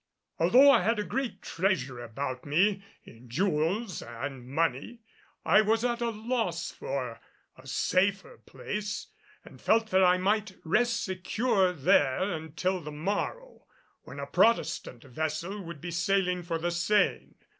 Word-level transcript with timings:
Although 0.39 0.71
I 0.71 0.81
had 0.81 0.97
a 0.97 1.03
great 1.03 1.43
treasure 1.43 1.99
about 1.99 2.43
me 2.43 2.83
in 3.03 3.29
jewels 3.29 4.01
and 4.01 4.47
money, 4.47 5.01
I 5.45 5.61
was 5.61 5.85
at 5.85 6.01
a 6.01 6.09
loss 6.09 6.71
for 6.71 7.19
a 7.55 7.67
safer 7.67 8.39
place 8.39 9.09
and 9.45 9.61
felt 9.61 9.91
that 9.91 10.03
I 10.03 10.17
might 10.17 10.57
rest 10.63 11.03
secure 11.03 11.71
there 11.71 12.31
until 12.33 12.81
the 12.81 12.89
morrow, 12.91 13.67
when 14.01 14.17
a 14.19 14.25
Protestant 14.25 15.03
vessel 15.03 15.61
would 15.61 15.79
be 15.81 15.91
sailing 15.91 16.41
for 16.41 16.57
the 16.57 16.71
Seine. 16.71 17.35